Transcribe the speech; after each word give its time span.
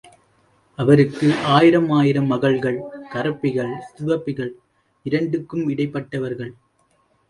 அவருக்கு 0.79 1.27
ஆயிரமாயிரம் 1.47 2.25
மகள்கள்... 2.25 2.79
கறுப்பிகள், 3.13 3.73
சிவப்பிகள், 3.95 4.53
இரண்டுக்கும் 5.05 5.65
இடைப்பட்டவர்கள்... 5.69 6.53